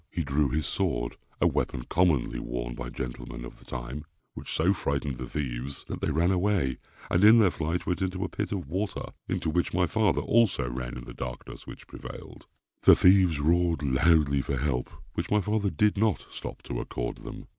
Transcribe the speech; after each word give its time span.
He 0.09 0.23
drew 0.23 0.49
his 0.49 0.65
sword 0.65 1.15
(a 1.39 1.45
weapon 1.45 1.83
commonly 1.83 2.39
worn 2.39 2.73
by 2.73 2.89
gentlemen 2.89 3.45
of 3.45 3.59
the 3.59 3.65
time) 3.65 4.03
which 4.33 4.51
so 4.51 4.73
frightened 4.73 5.17
the 5.19 5.29
thieves 5.29 5.83
that 5.83 6.01
they 6.01 6.09
ran 6.09 6.31
away, 6.31 6.79
and, 7.11 7.23
in 7.23 7.37
their 7.37 7.51
flight, 7.51 7.85
went 7.85 8.01
into 8.01 8.23
a 8.23 8.27
pit 8.27 8.51
of 8.51 8.67
water, 8.67 9.09
into 9.27 9.51
which 9.51 9.75
my 9.75 9.85
father 9.85 10.21
also 10.21 10.67
ran 10.67 10.97
in 10.97 11.03
the 11.05 11.13
darkness 11.13 11.67
which 11.67 11.85
prevailed. 11.85 12.47
The 12.81 12.95
thieves 12.95 13.39
roared 13.39 13.83
loudly 13.83 14.41
for 14.41 14.57
help, 14.57 14.89
which 15.13 15.29
my 15.29 15.39
father 15.39 15.69
did 15.69 15.99
not 15.99 16.25
stop 16.31 16.63
to 16.63 16.79
accord 16.79 17.17
them. 17.17 17.45